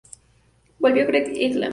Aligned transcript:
Volvió 0.79 1.05
Greg 1.05 1.27
Eklund. 1.39 1.69